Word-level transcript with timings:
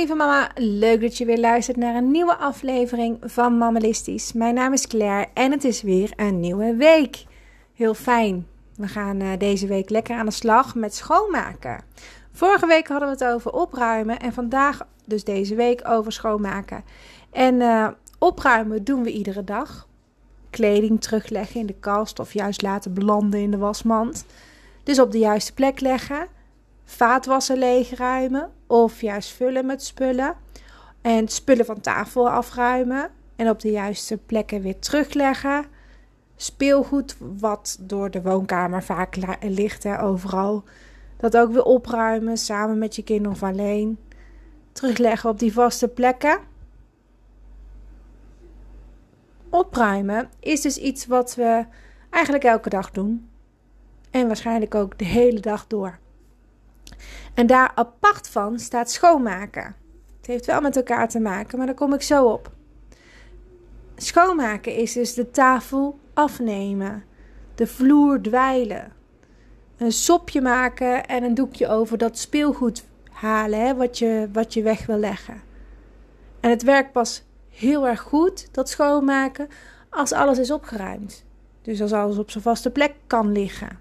lieve 0.00 0.14
mama, 0.14 0.50
leuk 0.54 1.00
dat 1.00 1.18
je 1.18 1.24
weer 1.24 1.38
luistert 1.38 1.76
naar 1.76 1.94
een 1.94 2.10
nieuwe 2.10 2.36
aflevering 2.36 3.18
van 3.20 3.58
Mammalistisch. 3.58 4.32
Mijn 4.32 4.54
naam 4.54 4.72
is 4.72 4.86
Claire 4.86 5.28
en 5.34 5.50
het 5.50 5.64
is 5.64 5.82
weer 5.82 6.12
een 6.16 6.40
nieuwe 6.40 6.74
week. 6.74 7.24
Heel 7.74 7.94
fijn. 7.94 8.46
We 8.76 8.88
gaan 8.88 9.20
uh, 9.20 9.28
deze 9.38 9.66
week 9.66 9.90
lekker 9.90 10.16
aan 10.16 10.26
de 10.26 10.32
slag 10.32 10.74
met 10.74 10.94
schoonmaken. 10.94 11.84
Vorige 12.32 12.66
week 12.66 12.88
hadden 12.88 13.08
we 13.08 13.24
het 13.24 13.34
over 13.34 13.52
opruimen 13.52 14.18
en 14.18 14.32
vandaag, 14.32 14.86
dus 15.04 15.24
deze 15.24 15.54
week, 15.54 15.88
over 15.88 16.12
schoonmaken. 16.12 16.84
En 17.30 17.54
uh, 17.54 17.88
opruimen 18.18 18.84
doen 18.84 19.02
we 19.02 19.12
iedere 19.12 19.44
dag. 19.44 19.88
Kleding 20.50 21.00
terugleggen 21.00 21.60
in 21.60 21.66
de 21.66 21.76
kast 21.80 22.18
of 22.18 22.32
juist 22.32 22.62
laten 22.62 22.94
belanden 22.94 23.40
in 23.40 23.50
de 23.50 23.58
wasmand. 23.58 24.24
Dus 24.82 25.00
op 25.00 25.12
de 25.12 25.18
juiste 25.18 25.54
plek 25.54 25.80
leggen 25.80 26.26
vaatwassen 26.84 27.58
leegruimen 27.58 28.50
of 28.70 29.00
juist 29.00 29.30
vullen 29.30 29.66
met 29.66 29.84
spullen. 29.84 30.34
En 31.00 31.28
spullen 31.28 31.64
van 31.64 31.80
tafel 31.80 32.30
afruimen 32.30 33.10
en 33.36 33.48
op 33.48 33.60
de 33.60 33.70
juiste 33.70 34.16
plekken 34.16 34.62
weer 34.62 34.78
terugleggen. 34.78 35.64
Speelgoed 36.36 37.16
wat 37.18 37.78
door 37.80 38.10
de 38.10 38.22
woonkamer 38.22 38.82
vaak 38.82 39.16
ligt, 39.40 39.82
hè, 39.82 40.02
overal. 40.02 40.64
Dat 41.16 41.36
ook 41.36 41.52
weer 41.52 41.62
opruimen 41.62 42.36
samen 42.36 42.78
met 42.78 42.96
je 42.96 43.02
kind 43.02 43.26
of 43.26 43.42
alleen. 43.42 43.98
Terugleggen 44.72 45.30
op 45.30 45.38
die 45.38 45.52
vaste 45.52 45.88
plekken. 45.88 46.38
Opruimen 49.50 50.30
is 50.40 50.60
dus 50.60 50.76
iets 50.76 51.06
wat 51.06 51.34
we 51.34 51.64
eigenlijk 52.10 52.44
elke 52.44 52.68
dag 52.68 52.90
doen. 52.90 53.28
En 54.10 54.26
waarschijnlijk 54.26 54.74
ook 54.74 54.98
de 54.98 55.04
hele 55.04 55.40
dag 55.40 55.66
door. 55.66 55.98
En 57.34 57.46
daar 57.46 57.72
apart 57.74 58.28
van 58.28 58.58
staat 58.58 58.90
schoonmaken. 58.90 59.76
Het 60.16 60.26
heeft 60.26 60.46
wel 60.46 60.60
met 60.60 60.76
elkaar 60.76 61.08
te 61.08 61.20
maken, 61.20 61.58
maar 61.58 61.66
daar 61.66 61.76
kom 61.76 61.94
ik 61.94 62.02
zo 62.02 62.24
op. 62.26 62.50
Schoonmaken 63.96 64.74
is 64.74 64.92
dus 64.92 65.14
de 65.14 65.30
tafel 65.30 65.98
afnemen, 66.14 67.04
de 67.54 67.66
vloer 67.66 68.22
dweilen, 68.22 68.92
een 69.76 69.92
sopje 69.92 70.40
maken 70.40 71.06
en 71.06 71.22
een 71.22 71.34
doekje 71.34 71.68
over 71.68 71.98
dat 71.98 72.18
speelgoed 72.18 72.84
halen 73.10 73.60
hè, 73.66 73.74
wat, 73.74 73.98
je, 73.98 74.28
wat 74.32 74.54
je 74.54 74.62
weg 74.62 74.86
wil 74.86 74.98
leggen. 74.98 75.42
En 76.40 76.50
het 76.50 76.62
werkt 76.62 76.92
pas 76.92 77.22
heel 77.48 77.88
erg 77.88 78.00
goed, 78.00 78.48
dat 78.54 78.68
schoonmaken, 78.68 79.48
als 79.90 80.12
alles 80.12 80.38
is 80.38 80.50
opgeruimd. 80.50 81.24
Dus 81.62 81.82
als 81.82 81.92
alles 81.92 82.18
op 82.18 82.30
zijn 82.30 82.44
vaste 82.44 82.70
plek 82.70 82.94
kan 83.06 83.32
liggen. 83.32 83.78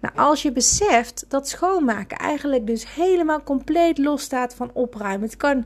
Nou, 0.00 0.16
als 0.16 0.42
je 0.42 0.52
beseft 0.52 1.24
dat 1.28 1.48
schoonmaken 1.48 2.18
eigenlijk 2.18 2.66
dus 2.66 2.94
helemaal 2.94 3.42
compleet 3.42 3.98
los 3.98 4.22
staat 4.22 4.54
van 4.54 4.70
opruimen. 4.72 5.28
Het 5.28 5.36
kan 5.36 5.64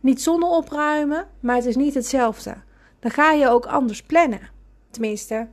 niet 0.00 0.22
zonder 0.22 0.48
opruimen, 0.48 1.26
maar 1.40 1.56
het 1.56 1.64
is 1.64 1.76
niet 1.76 1.94
hetzelfde. 1.94 2.54
Dan 2.98 3.10
ga 3.10 3.32
je 3.32 3.48
ook 3.48 3.66
anders 3.66 4.02
plannen. 4.02 4.50
Tenminste, 4.90 5.46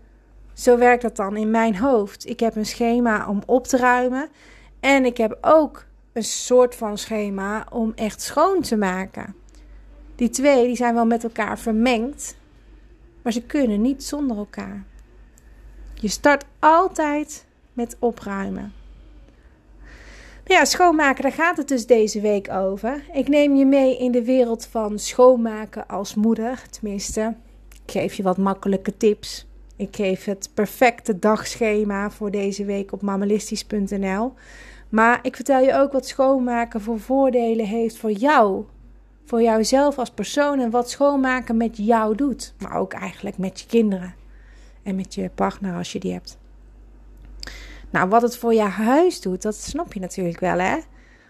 zo 0.54 0.78
werkt 0.78 1.02
dat 1.02 1.16
dan 1.16 1.38
in 1.38 1.52
mijn 1.52 1.78
hoofd. 1.78 2.30
Ik 2.30 2.40
heb 2.40 2.56
een 2.56 2.66
schema 2.66 3.28
om 3.28 3.42
op 3.46 3.68
te 3.68 3.78
ruimen. 3.78 4.30
En 4.80 5.06
ik 5.06 5.18
heb 5.18 5.38
ook 5.42 5.86
een 6.14 6.24
soort 6.24 6.76
van 6.76 6.98
schema 6.98 7.66
om 7.72 7.92
echt 7.96 8.22
schoon 8.22 8.62
te 8.62 8.76
maken. 8.76 9.36
Die 10.16 10.30
twee 10.30 10.66
die 10.66 10.76
zijn 10.76 10.94
wel 10.94 11.06
met 11.06 11.24
elkaar 11.24 11.60
vermengd, 11.60 12.36
maar 13.22 13.34
ze 13.34 13.42
kunnen 13.42 13.82
niet 13.82 14.04
zonder 14.04 14.38
elkaar. 14.38 14.84
Je 15.94 16.08
start 16.08 16.46
altijd 16.60 17.46
met 17.74 17.96
opruimen. 18.00 18.74
Ja, 20.46 20.66
schoonmaken, 20.66 21.24
daar 21.24 21.32
gaat 21.32 21.58
het 21.58 21.68
dus 21.68 21.86
deze 21.86 22.22
week 22.22 22.52
over. 22.52 23.04
Ik 23.14 23.28
neem 23.28 23.56
je 23.56 23.66
mee 23.66 23.98
in 23.98 24.12
de 24.12 24.24
wereld 24.24 24.66
van 24.66 25.00
schoonmaken 25.00 25.88
als 25.88 26.16
moeder. 26.16 26.64
Tenminste, 26.70 27.36
ik 27.86 27.92
geef 27.92 28.14
je 28.14 28.24
wat 28.24 28.38
makkelijke 28.38 28.98
tips. 28.98 29.46
Ik 29.76 29.96
geef 29.96 30.26
het 30.26 30.50
perfecte 30.54 31.20
dagschema 31.20 32.12
voor 32.12 32.32
deze 32.32 32.66
week 32.66 32.92
op 32.92 33.02
mammalistisch.nl. 33.02 34.34
Maar 34.90 35.20
ik 35.22 35.36
vertel 35.36 35.60
je 35.60 35.76
ook 35.76 35.92
wat 35.92 36.08
schoonmaken 36.08 36.82
voor 36.82 37.00
voordelen 37.00 37.66
heeft 37.66 37.98
voor 37.98 38.12
jou. 38.12 38.66
Voor 39.26 39.42
jouzelf 39.42 39.98
als 39.98 40.12
persoon 40.12 40.60
en 40.60 40.70
wat 40.70 40.90
schoonmaken 40.90 41.58
met 41.58 41.78
jou 41.78 42.16
doet. 42.16 42.54
Maar 42.60 42.76
ook 42.78 42.94
eigenlijk 42.94 43.38
met 43.38 43.60
je 43.60 43.68
kinderen. 43.68 44.16
En 44.84 44.96
met 44.96 45.14
je 45.14 45.30
partner 45.36 45.76
als 45.76 45.92
je 45.92 46.00
die 46.00 46.14
hebt. 46.14 46.38
Nou, 47.94 48.10
wat 48.10 48.22
het 48.22 48.38
voor 48.38 48.54
je 48.54 48.62
huis 48.62 49.22
doet, 49.22 49.42
dat 49.42 49.56
snap 49.56 49.94
je 49.94 50.00
natuurlijk 50.00 50.40
wel, 50.40 50.60
hè? 50.60 50.78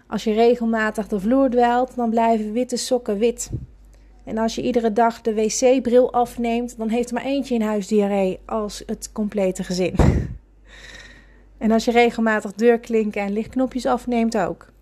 Als 0.06 0.24
je 0.24 0.32
regelmatig 0.32 1.08
de 1.08 1.20
vloer 1.20 1.50
dwelt, 1.50 1.96
dan 1.96 2.10
blijven 2.10 2.52
witte 2.52 2.76
sokken 2.76 3.18
wit. 3.18 3.50
En 4.24 4.38
als 4.38 4.54
je 4.54 4.62
iedere 4.62 4.92
dag 4.92 5.20
de 5.20 5.34
wc-bril 5.34 6.12
afneemt, 6.12 6.76
dan 6.78 6.88
heeft 6.88 7.08
er 7.08 7.14
maar 7.14 7.24
eentje 7.24 7.54
in 7.54 7.62
huis 7.62 7.86
diarree 7.86 8.40
als 8.46 8.82
het 8.86 9.12
complete 9.12 9.64
gezin. 9.64 9.94
en 11.58 11.70
als 11.70 11.84
je 11.84 11.90
regelmatig 11.90 12.52
deurklinken 12.52 13.22
en 13.22 13.32
lichtknopjes 13.32 13.86
afneemt 13.86 14.36
ook. 14.36 14.72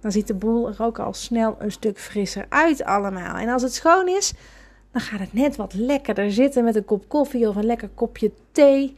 Dan 0.00 0.12
ziet 0.12 0.26
de 0.26 0.34
boel 0.34 0.68
er 0.68 0.82
ook 0.82 0.98
al 0.98 1.14
snel 1.14 1.56
een 1.58 1.72
stuk 1.72 1.98
frisser 1.98 2.46
uit 2.48 2.84
allemaal. 2.84 3.36
En 3.36 3.48
als 3.48 3.62
het 3.62 3.74
schoon 3.74 4.08
is, 4.08 4.32
dan 4.92 5.00
gaat 5.00 5.20
het 5.20 5.32
net 5.32 5.56
wat 5.56 5.74
lekkerder 5.74 6.32
zitten 6.32 6.64
met 6.64 6.76
een 6.76 6.84
kop 6.84 7.08
koffie 7.08 7.48
of 7.48 7.56
een 7.56 7.66
lekker 7.66 7.90
kopje 7.94 8.32
thee. 8.52 8.96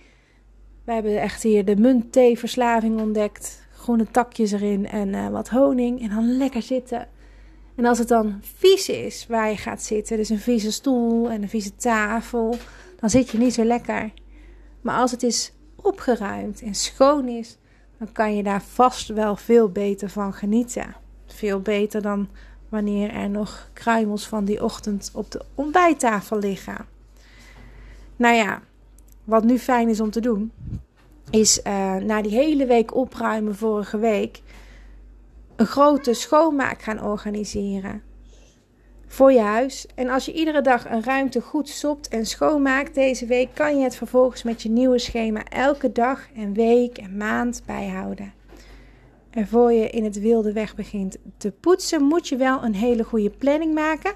We 0.91 0.97
hebben 0.97 1.21
echt 1.21 1.43
hier 1.43 1.65
de 1.65 1.77
muntthee-verslaving 1.77 3.01
ontdekt. 3.01 3.67
Groene 3.77 4.06
takjes 4.11 4.53
erin 4.53 4.89
en 4.89 5.09
uh, 5.09 5.28
wat 5.28 5.49
honing. 5.49 6.03
En 6.03 6.09
dan 6.09 6.37
lekker 6.37 6.62
zitten. 6.62 7.09
En 7.75 7.84
als 7.84 7.99
het 7.99 8.09
dan 8.09 8.41
vies 8.43 8.89
is 8.89 9.27
waar 9.29 9.50
je 9.50 9.56
gaat 9.56 9.83
zitten, 9.83 10.17
dus 10.17 10.29
een 10.29 10.39
vieze 10.39 10.73
stoel 10.73 11.31
en 11.31 11.43
een 11.43 11.49
vieze 11.49 11.77
tafel, 11.77 12.56
dan 13.00 13.11
zit 13.11 13.31
je 13.31 13.39
niet 13.39 13.55
zo 13.55 13.65
lekker. 13.65 14.12
Maar 14.81 14.97
als 14.97 15.11
het 15.11 15.23
is 15.23 15.53
opgeruimd 15.77 16.62
en 16.62 16.75
schoon 16.75 17.29
is, 17.29 17.59
dan 17.99 18.12
kan 18.12 18.37
je 18.37 18.43
daar 18.43 18.62
vast 18.62 19.09
wel 19.09 19.37
veel 19.37 19.69
beter 19.69 20.11
van 20.11 20.34
genieten. 20.34 20.95
Veel 21.27 21.61
beter 21.61 22.03
dan 22.03 22.29
wanneer 22.69 23.11
er 23.11 23.31
nog 23.31 23.71
kruimels 23.73 24.27
van 24.27 24.45
die 24.45 24.65
ochtend 24.65 25.11
op 25.15 25.31
de 25.31 25.43
ontbijttafel 25.55 26.39
liggen. 26.39 26.87
Nou 28.17 28.34
ja, 28.34 28.62
wat 29.25 29.45
nu 29.45 29.59
fijn 29.59 29.89
is 29.89 30.00
om 30.00 30.11
te 30.11 30.21
doen, 30.21 30.53
is 31.31 31.61
uh, 31.67 31.97
na 31.97 32.23
die 32.23 32.33
hele 32.33 32.67
week 32.67 32.95
opruimen 32.95 33.57
vorige 33.57 33.99
week 33.99 34.43
een 35.57 35.67
grote 35.67 36.15
schoonmaak 36.15 36.83
gaan 36.83 37.03
organiseren 37.03 38.03
voor 39.07 39.33
je 39.33 39.41
huis. 39.41 39.87
En 39.95 40.09
als 40.09 40.25
je 40.25 40.33
iedere 40.33 40.61
dag 40.61 40.91
een 40.91 41.05
ruimte 41.05 41.41
goed 41.41 41.69
sopt 41.69 42.09
en 42.09 42.27
schoonmaakt 42.27 42.95
deze 42.95 43.27
week, 43.27 43.49
kan 43.55 43.77
je 43.77 43.83
het 43.83 43.97
vervolgens 43.97 44.43
met 44.43 44.63
je 44.63 44.69
nieuwe 44.69 44.99
schema 44.99 45.45
elke 45.45 45.93
dag 45.93 46.29
en 46.35 46.53
week 46.53 46.99
en 46.99 47.17
maand 47.17 47.62
bijhouden. 47.67 48.33
En 49.31 49.49
voor 49.49 49.73
je 49.73 49.91
in 49.91 50.05
het 50.05 50.21
wilde 50.21 50.53
weg 50.53 50.75
begint 50.75 51.17
te 51.37 51.51
poetsen, 51.51 52.03
moet 52.03 52.29
je 52.29 52.37
wel 52.37 52.65
een 52.65 52.75
hele 52.75 53.05
goede 53.05 53.31
planning 53.31 53.75
maken. 53.75 54.12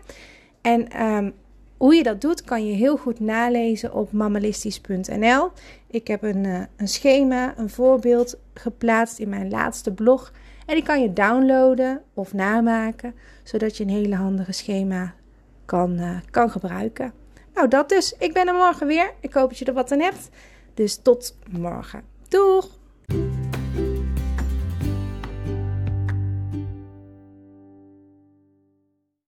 En 0.61 1.05
um, 1.05 1.35
hoe 1.77 1.95
je 1.95 2.03
dat 2.03 2.21
doet, 2.21 2.43
kan 2.43 2.67
je 2.67 2.75
heel 2.75 2.97
goed 2.97 3.21
nalezen 3.21 3.95
op 3.95 4.12
mammalistisch.nl. 4.12 5.51
Ik 5.87 6.07
heb 6.07 6.23
een, 6.23 6.45
uh, 6.45 6.62
een 6.77 6.89
schema, 6.89 7.59
een 7.59 7.71
voorbeeld 7.71 8.39
geplaatst 8.55 9.19
in 9.19 9.29
mijn 9.29 9.51
laatste 9.51 9.93
blog. 9.93 10.33
En 10.67 10.75
die 10.75 10.84
kan 10.84 11.03
je 11.03 11.13
downloaden 11.13 12.03
of 12.15 12.33
namaken, 12.33 13.15
zodat 13.43 13.77
je 13.77 13.84
een 13.84 13.91
hele 13.91 14.15
handige 14.15 14.53
schema 14.53 15.15
kan, 15.65 16.01
uh, 16.01 16.17
kan 16.31 16.51
gebruiken. 16.51 17.13
Nou, 17.55 17.69
dat 17.69 17.89
dus. 17.89 18.15
Ik 18.19 18.33
ben 18.33 18.49
er 18.49 18.55
morgen 18.55 18.87
weer. 18.87 19.13
Ik 19.21 19.33
hoop 19.33 19.49
dat 19.49 19.59
je 19.59 19.65
er 19.65 19.73
wat 19.73 19.93
aan 19.93 20.01
hebt. 20.01 20.29
Dus 20.75 20.97
tot 20.97 21.37
morgen. 21.51 22.03
Doeg! 22.28 22.73